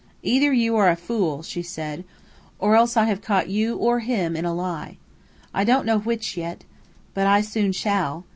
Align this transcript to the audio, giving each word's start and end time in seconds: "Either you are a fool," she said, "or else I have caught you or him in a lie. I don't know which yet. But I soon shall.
"Either 0.23 0.51
you 0.51 0.75
are 0.77 0.89
a 0.89 0.95
fool," 0.95 1.43
she 1.43 1.61
said, 1.61 2.03
"or 2.57 2.75
else 2.75 2.97
I 2.97 3.03
have 3.05 3.21
caught 3.21 3.49
you 3.49 3.77
or 3.77 3.99
him 3.99 4.35
in 4.35 4.45
a 4.45 4.51
lie. 4.51 4.97
I 5.53 5.63
don't 5.63 5.85
know 5.85 5.99
which 5.99 6.35
yet. 6.35 6.63
But 7.13 7.27
I 7.27 7.41
soon 7.41 7.71
shall. 7.71 8.25